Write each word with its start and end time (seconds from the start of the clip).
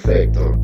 perfecto. 0.00 0.54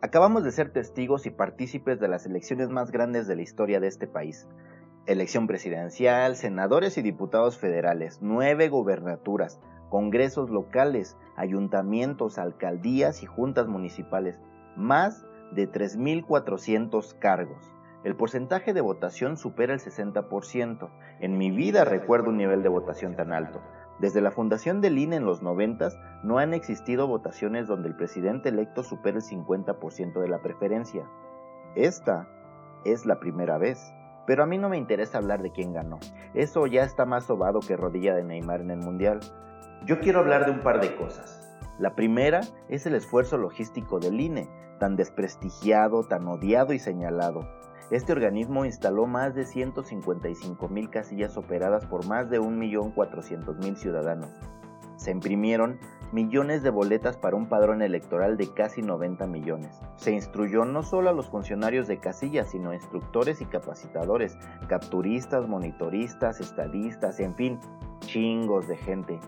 Acabamos 0.00 0.44
de 0.44 0.52
ser 0.52 0.70
testigos 0.72 1.26
y 1.26 1.30
partícipes 1.30 2.00
de 2.00 2.08
las 2.08 2.24
elecciones 2.24 2.70
más 2.70 2.90
grandes 2.90 3.26
de 3.26 3.36
la 3.36 3.42
historia 3.42 3.80
de 3.80 3.88
este 3.88 4.06
país. 4.06 4.46
Elección 5.06 5.46
presidencial, 5.46 6.36
senadores 6.36 6.98
y 6.98 7.02
diputados 7.02 7.58
federales, 7.58 8.18
nueve 8.20 8.68
gubernaturas, 8.68 9.60
congresos 9.90 10.50
locales, 10.50 11.16
ayuntamientos, 11.36 12.38
alcaldías 12.38 13.22
y 13.22 13.26
juntas 13.26 13.66
municipales, 13.66 14.38
más 14.76 15.24
de 15.52 15.70
3.400 15.70 17.18
cargos. 17.18 17.72
El 18.04 18.14
porcentaje 18.14 18.72
de 18.72 18.80
votación 18.80 19.36
supera 19.36 19.74
el 19.74 19.80
60%. 19.80 20.88
En 21.20 21.36
mi 21.36 21.50
vida 21.50 21.84
recuerdo 21.84 22.30
un 22.30 22.36
nivel 22.36 22.62
de 22.62 22.68
votación 22.68 23.16
tan 23.16 23.32
alto. 23.32 23.60
Desde 23.98 24.20
la 24.20 24.30
fundación 24.30 24.80
del 24.80 24.98
INE 24.98 25.16
en 25.16 25.24
los 25.24 25.42
90 25.42 25.88
no 26.22 26.38
han 26.38 26.54
existido 26.54 27.08
votaciones 27.08 27.66
donde 27.66 27.88
el 27.88 27.96
presidente 27.96 28.50
electo 28.50 28.84
supere 28.84 29.18
el 29.18 29.24
50% 29.24 30.20
de 30.20 30.28
la 30.28 30.40
preferencia. 30.40 31.08
Esta 31.74 32.28
es 32.84 33.04
la 33.04 33.18
primera 33.18 33.58
vez. 33.58 33.78
Pero 34.26 34.42
a 34.42 34.46
mí 34.46 34.58
no 34.58 34.68
me 34.68 34.76
interesa 34.76 35.18
hablar 35.18 35.42
de 35.42 35.50
quién 35.50 35.72
ganó. 35.72 35.98
Eso 36.34 36.66
ya 36.66 36.84
está 36.84 37.06
más 37.06 37.24
sobado 37.24 37.60
que 37.60 37.76
rodilla 37.76 38.14
de 38.14 38.24
Neymar 38.24 38.60
en 38.60 38.70
el 38.70 38.78
Mundial. 38.78 39.20
Yo 39.86 40.00
quiero 40.00 40.20
hablar 40.20 40.44
de 40.44 40.52
un 40.52 40.60
par 40.60 40.80
de 40.80 40.94
cosas. 40.96 41.42
La 41.78 41.94
primera 41.94 42.42
es 42.68 42.86
el 42.86 42.94
esfuerzo 42.94 43.38
logístico 43.38 43.98
del 44.00 44.20
INE, 44.20 44.48
tan 44.78 44.96
desprestigiado, 44.96 46.04
tan 46.04 46.28
odiado 46.28 46.74
y 46.74 46.78
señalado. 46.78 47.48
Este 47.90 48.12
organismo 48.12 48.66
instaló 48.66 49.06
más 49.06 49.34
de 49.34 49.46
155 49.46 50.68
mil 50.68 50.90
casillas 50.90 51.38
operadas 51.38 51.86
por 51.86 52.06
más 52.06 52.28
de 52.28 52.38
1.400.000 52.38 53.76
ciudadanos. 53.76 54.30
Se 54.96 55.10
imprimieron 55.10 55.78
millones 56.12 56.62
de 56.62 56.68
boletas 56.68 57.16
para 57.16 57.36
un 57.36 57.48
padrón 57.48 57.80
electoral 57.80 58.36
de 58.36 58.52
casi 58.52 58.82
90 58.82 59.26
millones. 59.26 59.80
Se 59.96 60.12
instruyó 60.12 60.66
no 60.66 60.82
solo 60.82 61.08
a 61.08 61.14
los 61.14 61.30
funcionarios 61.30 61.86
de 61.86 61.98
casillas, 61.98 62.50
sino 62.50 62.70
a 62.70 62.74
instructores 62.74 63.40
y 63.40 63.46
capacitadores, 63.46 64.36
capturistas, 64.68 65.48
monitoristas, 65.48 66.40
estadistas, 66.40 67.20
en 67.20 67.34
fin, 67.36 67.58
chingos 68.00 68.68
de 68.68 68.76
gente. 68.76 69.18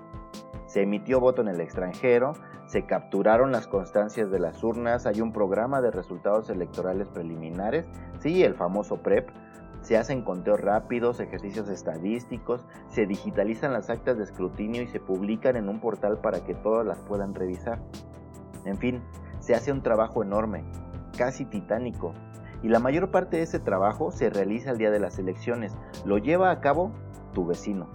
Se 0.66 0.82
emitió 0.82 1.18
voto 1.18 1.40
en 1.40 1.48
el 1.48 1.60
extranjero, 1.60 2.34
se 2.66 2.86
capturaron 2.86 3.50
las 3.50 3.66
constancias 3.66 4.30
de 4.30 4.38
las 4.38 4.62
urnas, 4.62 5.04
hay 5.04 5.20
un 5.20 5.32
programa 5.32 5.80
de 5.80 5.90
resultados 5.90 6.50
electorales 6.50 7.08
preliminares, 7.08 7.84
sí, 8.20 8.42
el 8.42 8.54
famoso 8.54 8.98
PREP, 8.98 9.28
se 9.82 9.96
hacen 9.96 10.22
conteos 10.22 10.60
rápidos, 10.60 11.20
ejercicios 11.20 11.68
estadísticos, 11.68 12.66
se 12.88 13.06
digitalizan 13.06 13.72
las 13.72 13.88
actas 13.90 14.18
de 14.18 14.24
escrutinio 14.24 14.82
y 14.82 14.88
se 14.88 15.00
publican 15.00 15.56
en 15.56 15.68
un 15.68 15.80
portal 15.80 16.18
para 16.18 16.44
que 16.44 16.54
todas 16.54 16.86
las 16.86 17.00
puedan 17.00 17.34
revisar. 17.34 17.80
En 18.64 18.76
fin, 18.76 19.02
se 19.38 19.54
hace 19.54 19.72
un 19.72 19.82
trabajo 19.82 20.22
enorme, 20.22 20.64
casi 21.16 21.46
titánico, 21.46 22.12
y 22.62 22.68
la 22.68 22.78
mayor 22.78 23.10
parte 23.10 23.38
de 23.38 23.44
ese 23.44 23.58
trabajo 23.58 24.10
se 24.10 24.28
realiza 24.28 24.70
el 24.70 24.78
día 24.78 24.90
de 24.90 25.00
las 25.00 25.18
elecciones, 25.18 25.76
lo 26.04 26.18
lleva 26.18 26.50
a 26.50 26.60
cabo 26.60 26.92
tu 27.32 27.46
vecino. 27.46 27.88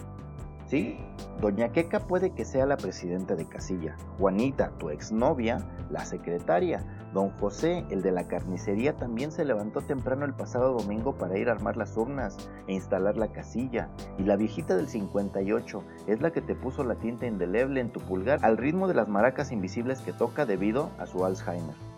¿Sí? 0.67 0.97
Doña 1.41 1.69
Queca 1.69 1.99
puede 1.99 2.31
que 2.31 2.45
sea 2.45 2.65
la 2.65 2.77
presidenta 2.77 3.35
de 3.35 3.45
casilla, 3.45 3.95
Juanita, 4.17 4.71
tu 4.79 4.89
exnovia, 4.89 5.59
la 5.89 6.03
secretaria, 6.05 6.83
Don 7.15 7.29
José, 7.39 7.85
el 7.91 8.01
de 8.01 8.11
la 8.11 8.27
carnicería, 8.27 8.97
también 8.97 9.31
se 9.31 9.45
levantó 9.45 9.79
temprano 9.79 10.25
el 10.25 10.33
pasado 10.33 10.73
domingo 10.73 11.15
para 11.15 11.37
ir 11.37 11.47
a 11.47 11.53
armar 11.53 11.77
las 11.77 11.95
urnas 11.95 12.35
e 12.67 12.73
instalar 12.73 13.15
la 13.15 13.31
casilla. 13.31 13.87
Y 14.17 14.23
la 14.23 14.35
viejita 14.35 14.75
del 14.75 14.89
58 14.89 15.81
es 16.07 16.19
la 16.19 16.31
que 16.31 16.41
te 16.41 16.55
puso 16.55 16.83
la 16.83 16.95
tinta 16.95 17.25
indeleble 17.25 17.79
en 17.79 17.89
tu 17.89 18.01
pulgar 18.01 18.39
al 18.43 18.57
ritmo 18.57 18.89
de 18.89 18.95
las 18.95 19.07
maracas 19.07 19.53
invisibles 19.53 20.01
que 20.01 20.11
toca 20.11 20.45
debido 20.45 20.89
a 20.97 21.05
su 21.05 21.23
Alzheimer. 21.23 21.94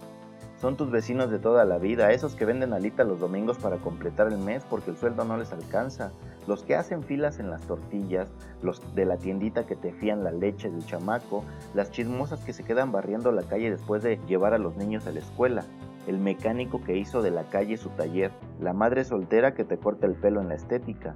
Son 0.59 0.75
tus 0.75 0.89
vecinos 0.89 1.29
de 1.29 1.37
toda 1.37 1.65
la 1.65 1.77
vida, 1.77 2.11
esos 2.11 2.33
que 2.33 2.45
venden 2.45 2.73
alita 2.73 3.03
los 3.03 3.19
domingos 3.19 3.59
para 3.59 3.77
completar 3.77 4.27
el 4.27 4.39
mes 4.39 4.65
porque 4.67 4.89
el 4.89 4.97
sueldo 4.97 5.23
no 5.23 5.37
les 5.37 5.53
alcanza, 5.53 6.11
los 6.47 6.63
que 6.63 6.75
hacen 6.75 7.03
filas 7.03 7.37
en 7.37 7.51
las 7.51 7.61
tortillas, 7.61 8.27
los 8.63 8.81
de 8.95 9.05
la 9.05 9.17
tiendita 9.17 9.67
que 9.67 9.75
te 9.75 9.93
fían 9.93 10.23
la 10.23 10.31
leche 10.31 10.71
del 10.71 10.83
chamaco, 10.83 11.43
las 11.75 11.91
chismosas 11.91 12.43
que 12.43 12.53
se 12.53 12.63
quedan 12.63 12.91
barriendo 12.91 13.31
la 13.31 13.43
calle 13.43 13.69
después 13.69 14.01
de 14.01 14.19
llevar 14.27 14.55
a 14.55 14.57
los 14.57 14.75
niños 14.77 15.05
a 15.05 15.11
la 15.11 15.19
escuela, 15.19 15.63
el 16.07 16.17
mecánico 16.17 16.83
que 16.83 16.97
hizo 16.97 17.21
de 17.21 17.29
la 17.29 17.43
calle 17.43 17.77
su 17.77 17.89
taller, 17.89 18.31
la 18.59 18.73
madre 18.73 19.03
soltera 19.03 19.53
que 19.53 19.63
te 19.63 19.77
corta 19.77 20.07
el 20.07 20.15
pelo 20.15 20.41
en 20.41 20.49
la 20.49 20.55
estética, 20.55 21.15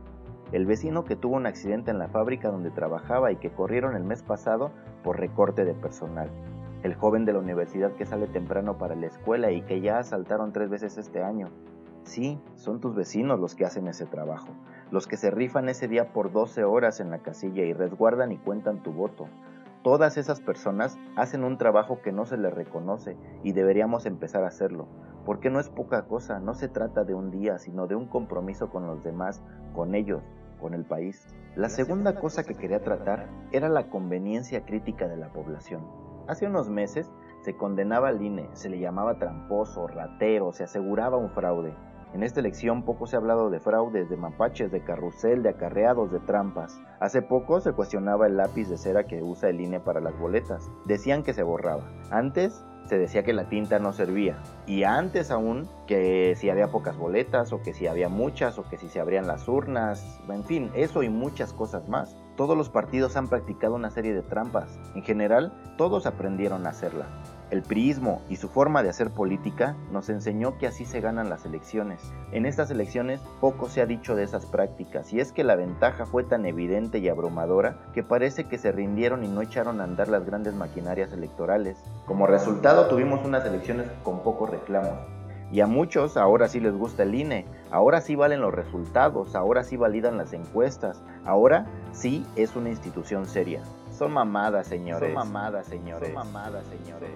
el 0.52 0.68
vecino 0.68 1.04
que 1.04 1.16
tuvo 1.16 1.38
un 1.38 1.48
accidente 1.48 1.90
en 1.90 1.98
la 1.98 2.10
fábrica 2.10 2.52
donde 2.52 2.70
trabajaba 2.70 3.32
y 3.32 3.38
que 3.38 3.50
corrieron 3.50 3.96
el 3.96 4.04
mes 4.04 4.22
pasado 4.22 4.70
por 5.02 5.20
recorte 5.20 5.66
de 5.66 5.74
personal 5.74 6.30
el 6.84 6.96
joven 6.96 7.26
de 7.26 7.34
la 7.34 7.40
universidad 7.40 7.94
que 7.94 8.06
sale 8.06 8.28
temprano 8.28 8.78
para 8.78 8.96
la 8.96 9.08
escuela 9.08 9.52
y 9.52 9.62
que 9.62 9.82
ya 9.82 10.00
asaltaron 10.00 10.52
tres 10.52 10.70
veces 10.70 10.98
este 10.98 11.24
año. 11.24 11.50
Sí, 12.04 12.40
son 12.56 12.80
tus 12.80 12.96
vecinos 12.96 13.40
los 13.40 13.56
que 13.56 13.66
hacen 13.66 13.88
ese 13.88 14.06
trabajo, 14.06 14.50
los 14.90 15.08
que 15.08 15.18
se 15.18 15.30
rifan 15.30 15.70
ese 15.70 15.88
día 15.88 16.12
por 16.12 16.32
12 16.32 16.64
horas 16.64 17.00
en 17.00 17.12
la 17.12 17.20
casilla 17.20 17.64
y 17.64 17.74
resguardan 17.74 18.32
y 18.32 18.38
cuentan 18.38 18.82
tu 18.82 18.92
voto. 18.92 19.28
Todas 19.84 20.18
esas 20.18 20.42
personas 20.42 20.98
hacen 21.16 21.44
un 21.44 21.58
trabajo 21.58 22.02
que 22.02 22.12
no 22.12 22.26
se 22.26 22.38
les 22.38 22.54
reconoce 22.54 23.18
y 23.44 23.54
deberíamos 23.54 24.06
empezar 24.06 24.44
a 24.44 24.48
hacerlo, 24.48 24.88
porque 25.26 25.50
no 25.50 25.60
es 25.60 25.70
poca 25.70 26.04
cosa, 26.06 26.40
no 26.40 26.54
se 26.54 26.68
trata 26.68 27.04
de 27.04 27.14
un 27.14 27.32
día, 27.32 27.58
sino 27.58 27.88
de 27.88 27.96
un 27.96 28.08
compromiso 28.08 28.70
con 28.70 28.86
los 28.88 29.04
demás, 29.04 29.42
con 29.74 29.96
ellos, 29.96 30.22
con 30.60 30.74
el 30.74 30.86
país. 30.86 31.28
La 31.56 31.70
segunda 31.70 32.20
cosa 32.20 32.44
que 32.44 32.56
quería 32.56 32.82
tratar 32.82 33.28
era 33.52 33.70
la 33.70 33.90
conveniencia 33.90 34.66
crítica 34.66 35.08
de 35.08 35.18
la 35.18 35.30
población. 35.30 35.82
Hace 36.32 36.48
unos 36.48 36.70
meses 36.70 37.12
se 37.42 37.58
condenaba 37.58 38.08
al 38.08 38.22
INE, 38.22 38.48
se 38.54 38.70
le 38.70 38.80
llamaba 38.80 39.20
tramposo, 39.20 39.86
ratero, 39.88 40.54
se 40.54 40.64
aseguraba 40.64 41.18
un 41.18 41.30
fraude. 41.30 41.74
En 42.14 42.24
esta 42.24 42.40
elección 42.40 42.84
poco 42.84 43.06
se 43.06 43.18
ha 43.18 43.20
hablado 43.20 43.50
de 43.50 43.60
fraudes, 43.60 44.10
de 44.10 44.16
mapaches, 44.16 44.72
de 44.72 44.82
carrusel, 44.82 45.44
de 45.44 45.50
acarreados, 45.50 46.10
de 46.10 46.22
trampas. 46.22 46.80
Hace 47.02 47.22
poco 47.22 47.60
se 47.60 47.74
cuestionaba 47.74 48.28
el 48.28 48.38
lápiz 48.38 48.70
de 48.70 48.78
cera 48.78 49.08
que 49.08 49.22
usa 49.22 49.50
el 49.50 49.60
INE 49.60 49.82
para 49.82 50.00
las 50.00 50.18
boletas. 50.18 50.72
Decían 50.86 51.24
que 51.24 51.34
se 51.34 51.44
borraba. 51.44 51.84
Antes 52.12 52.64
se 52.86 52.98
decía 52.98 53.24
que 53.24 53.34
la 53.34 53.50
tinta 53.50 53.80
no 53.80 53.92
servía. 53.92 54.42
Y 54.66 54.84
antes 54.84 55.32
aún 55.32 55.68
que 55.86 56.36
si 56.38 56.50
había 56.50 56.72
pocas 56.72 56.98
boletas 56.98 57.52
o 57.52 57.62
que 57.62 57.74
si 57.74 57.88
había 57.88 58.08
muchas 58.08 58.58
o 58.58 58.64
que 58.70 58.78
si 58.78 58.88
se 58.88 59.02
abrían 59.02 59.28
las 59.28 59.50
urnas. 59.50 60.22
En 60.30 60.46
fin, 60.46 60.72
eso 60.76 61.04
y 61.04 61.10
muchas 61.10 61.52
cosas 61.52 61.90
más. 61.90 62.16
Todos 62.42 62.58
los 62.58 62.70
partidos 62.70 63.18
han 63.18 63.28
practicado 63.28 63.76
una 63.76 63.92
serie 63.92 64.16
de 64.16 64.24
trampas. 64.24 64.80
En 64.96 65.04
general, 65.04 65.54
todos 65.78 66.08
aprendieron 66.08 66.66
a 66.66 66.72
hacerla. 66.72 67.06
El 67.52 67.62
priismo 67.62 68.24
y 68.30 68.38
su 68.38 68.50
forma 68.50 68.82
de 68.82 68.90
hacer 68.90 69.12
política 69.12 69.76
nos 69.92 70.10
enseñó 70.10 70.58
que 70.58 70.66
así 70.66 70.86
se 70.86 71.02
ganan 71.02 71.30
las 71.30 71.46
elecciones. 71.46 72.02
En 72.32 72.48
estas 72.48 72.72
elecciones 72.72 73.22
poco 73.40 73.70
se 73.70 73.80
ha 73.80 73.86
dicho 73.86 74.16
de 74.16 74.24
esas 74.24 74.48
prácticas 74.48 75.14
y 75.14 75.20
es 75.20 75.32
que 75.32 75.44
la 75.44 75.56
ventaja 75.56 76.08
fue 76.08 76.24
tan 76.24 76.48
evidente 76.48 76.98
y 76.98 77.10
abrumadora 77.10 77.78
que 77.94 78.02
parece 78.02 78.46
que 78.46 78.58
se 78.58 78.72
rindieron 78.72 79.24
y 79.24 79.28
no 79.28 79.44
echaron 79.44 79.80
a 79.80 79.84
andar 79.84 80.08
las 80.08 80.26
grandes 80.26 80.56
maquinarias 80.56 81.14
electorales. 81.14 81.78
Como 82.08 82.26
resultado 82.26 82.88
tuvimos 82.88 83.24
unas 83.24 83.46
elecciones 83.46 83.86
con 84.04 84.24
pocos 84.24 84.50
reclamos. 84.50 84.98
Y 85.52 85.60
a 85.60 85.68
muchos 85.68 86.16
ahora 86.16 86.48
sí 86.48 86.60
les 86.60 86.74
gusta 86.74 87.04
el 87.04 87.14
INE, 87.14 87.46
ahora 87.72 88.00
sí 88.00 88.16
valen 88.16 88.42
los 88.42 88.54
resultados, 88.54 89.36
ahora 89.36 89.64
sí 89.64 89.76
validan 89.76 90.18
las 90.18 90.32
encuestas, 90.32 91.04
ahora 91.26 91.66
sí 91.92 92.26
es 92.36 92.56
una 92.56 92.70
institución 92.70 93.26
seria. 93.26 93.62
Son 93.92 94.14
mamadas, 94.14 94.68
señores. 94.68 95.14
Son 95.14 95.28
mamadas, 95.28 95.66
señores. 95.68 96.14
Son 96.14 96.16
mamadas, 96.16 96.66
señores. 96.66 97.12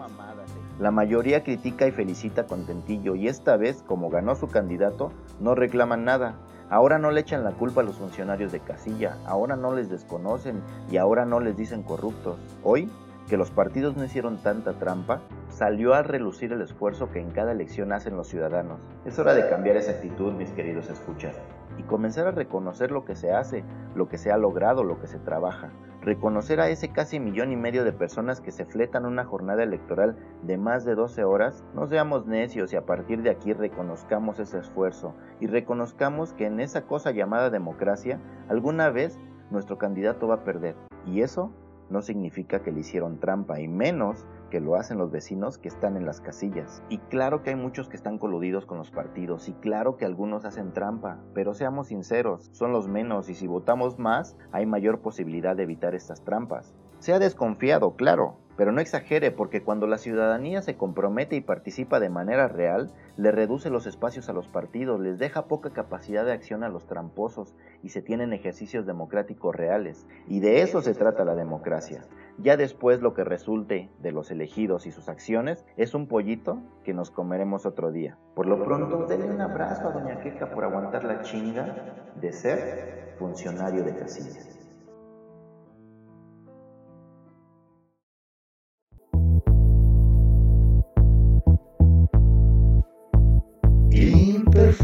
La 0.80 0.92
mayoría 0.92 1.44
critica 1.44 1.88
y 1.88 1.92
felicita 1.92 2.46
contentillo 2.46 3.16
y 3.16 3.30
esta 3.30 3.56
vez, 3.56 3.82
como 3.88 4.10
ganó 4.10 4.36
su 4.36 4.50
candidato, 4.50 5.14
no 5.40 5.56
reclaman 5.56 6.04
nada. 6.04 6.36
Ahora 6.70 6.98
no 6.98 7.12
le 7.12 7.22
echan 7.22 7.44
la 7.44 7.52
culpa 7.52 7.82
a 7.82 7.84
los 7.84 7.96
funcionarios 7.96 8.52
de 8.52 8.60
casilla, 8.60 9.18
ahora 9.26 9.56
no 9.56 9.74
les 9.74 9.90
desconocen 9.90 10.62
y 10.92 10.98
ahora 10.98 11.24
no 11.24 11.40
les 11.40 11.56
dicen 11.56 11.84
corruptos. 11.84 12.38
Hoy, 12.64 12.90
que 13.30 13.38
los 13.38 13.52
partidos 13.52 13.96
no 13.96 14.04
hicieron 14.04 14.38
tanta 14.38 14.74
trampa, 14.74 15.22
salió 15.56 15.94
a 15.94 16.04
relucir 16.04 16.52
el 16.52 16.62
esfuerzo 16.62 17.10
que 17.12 17.22
en 17.22 17.32
cada 17.32 17.54
elección 17.54 17.94
hacen 17.94 18.18
los 18.18 18.28
ciudadanos. 18.28 18.82
Es 19.06 19.18
hora 19.20 19.34
de 19.34 19.48
cambiar 19.48 19.78
esa 19.78 19.92
actitud, 19.92 20.34
mis 20.34 20.52
queridos 20.52 20.90
escuchas, 20.90 21.34
y 21.78 21.84
comenzar 21.84 22.28
a 22.28 22.32
reconocer 22.32 22.92
lo 22.92 23.06
que 23.06 23.16
se 23.16 23.32
hace, 23.32 23.64
lo 23.96 24.10
que 24.10 24.18
se 24.18 24.34
ha 24.34 24.38
logrado, 24.38 24.84
lo 24.84 25.00
que 25.00 25.08
se 25.08 25.18
trabaja. 25.18 25.72
Reconocer 26.02 26.60
a 26.60 26.68
ese 26.68 26.90
casi 26.90 27.22
millón 27.22 27.54
y 27.54 27.56
medio 27.56 27.86
de 27.86 27.94
personas 27.94 28.42
que 28.42 28.52
se 28.52 28.66
fletan 28.66 29.06
una 29.06 29.24
jornada 29.24 29.64
electoral 29.64 30.18
de 30.44 30.58
más 30.58 30.84
de 30.84 30.94
12 30.94 31.24
horas, 31.24 31.64
no 31.74 31.88
seamos 31.88 32.28
necios 32.28 32.74
y 32.74 32.76
a 32.76 32.86
partir 32.86 33.22
de 33.22 33.30
aquí 33.30 33.54
reconozcamos 33.54 34.40
ese 34.40 34.60
esfuerzo 34.60 35.16
y 35.40 35.48
reconozcamos 35.48 36.34
que 36.34 36.48
en 36.48 36.60
esa 36.60 36.82
cosa 36.82 37.12
llamada 37.12 37.50
democracia, 37.50 38.20
alguna 38.50 38.90
vez 38.90 39.18
nuestro 39.52 39.78
candidato 39.78 40.28
va 40.28 40.36
a 40.36 40.44
perder. 40.44 40.76
Y 41.06 41.22
eso 41.22 41.54
no 41.90 42.02
significa 42.02 42.62
que 42.62 42.72
le 42.72 42.82
hicieron 42.82 43.20
trampa 43.20 43.60
y 43.60 43.68
menos 43.68 44.26
que 44.50 44.60
lo 44.60 44.76
hacen 44.76 44.98
los 44.98 45.12
vecinos 45.12 45.58
que 45.58 45.68
están 45.68 45.98
en 45.98 46.06
las 46.06 46.22
casillas. 46.22 46.84
Y 46.90 47.00
claro 47.00 47.44
que 47.44 47.52
hay 47.52 47.56
muchos 47.56 47.90
que 47.90 47.96
están 47.96 48.18
coludidos 48.18 48.66
con 48.66 48.78
los 48.78 48.92
partidos 48.92 49.50
y 49.50 49.54
claro 49.54 49.98
que 49.98 50.06
algunos 50.06 50.46
hacen 50.46 50.74
trampa, 50.74 51.20
pero 51.34 51.54
seamos 51.54 51.88
sinceros, 51.88 52.50
son 52.52 52.72
los 52.72 52.88
menos 52.88 53.30
y 53.30 53.34
si 53.36 53.48
votamos 53.48 54.00
más 54.00 54.38
hay 54.52 54.66
mayor 54.66 55.02
posibilidad 55.02 55.56
de 55.56 55.64
evitar 55.64 55.96
estas 55.96 56.24
trampas. 56.24 56.74
Sea 57.00 57.20
desconfiado, 57.20 57.96
claro, 57.96 58.38
pero 58.58 58.72
no 58.72 58.82
exagere 58.82 59.32
porque 59.32 59.64
cuando 59.64 59.88
la 59.88 59.98
ciudadanía 59.98 60.62
se 60.62 60.76
compromete 60.76 61.36
y 61.36 61.42
participa 61.42 62.00
de 62.00 62.10
manera 62.10 62.48
real, 62.48 62.92
le 63.18 63.32
reduce 63.32 63.70
los 63.70 63.86
espacios 63.86 64.30
a 64.30 64.34
los 64.34 64.48
partidos, 64.48 65.00
les 65.00 65.20
deja 65.20 65.48
poca 65.48 65.72
capacidad 65.72 66.26
de 66.26 66.34
acción 66.34 66.64
a 66.64 66.70
los 66.70 66.88
tramposos 66.88 67.56
y 67.84 67.90
se 67.90 68.02
tienen 68.02 68.34
ejercicios 68.34 68.86
democráticos 68.86 69.56
reales. 69.56 70.08
Y 70.28 70.40
de 70.40 70.62
eso 70.62 70.82
se 70.82 70.94
trata 70.94 71.26
la 71.26 71.36
democracia. 71.36 72.06
Ya 72.38 72.58
después 72.58 73.02
lo 73.02 73.14
que 73.14 73.24
resulte 73.24 73.90
de 74.00 74.12
los 74.12 74.32
elegidos 74.32 74.86
y 74.86 74.92
sus 74.92 75.08
acciones 75.08 75.66
es 75.78 75.94
un 75.94 76.08
pollito 76.08 76.62
que 76.84 76.94
nos 76.94 77.10
comeremos 77.10 77.66
otro 77.66 77.92
día. 77.92 78.18
Por 78.36 78.46
lo 78.46 78.64
pronto, 78.64 79.06
denle 79.08 79.30
un 79.30 79.42
abrazo 79.42 79.88
a 79.88 79.92
Doña 79.92 80.20
Queca 80.20 80.52
por 80.52 80.66
aguantar 80.66 81.06
la 81.06 81.22
chinga 81.22 82.12
de 82.20 82.34
ser 82.34 83.16
funcionario 83.18 83.84
de 83.84 83.96
casillas. 83.96 84.55